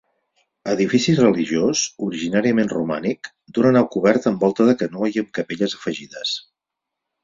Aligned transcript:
Edifici 0.71 1.13
religiós, 1.19 1.83
originàriament 2.07 2.73
romànic, 2.73 3.31
d'una 3.59 3.77
nau 3.79 3.89
coberta 3.99 4.31
amb 4.35 4.49
volta 4.49 4.71
de 4.73 4.79
canó 4.85 5.15
i 5.15 5.27
amb 5.27 5.35
capelles 5.41 5.83
afegides. 5.83 6.39